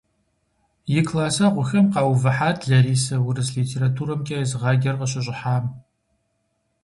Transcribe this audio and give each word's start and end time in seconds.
И 0.97 0.99
классэгъухэм 1.07 1.85
къаувыхьат 1.93 2.59
Ларисэ, 2.69 3.15
урыс 3.25 3.49
литературэмкӀэ 3.57 4.35
езыгъаджэр 4.43 4.95
къыщыщӀыхьам. 4.99 5.65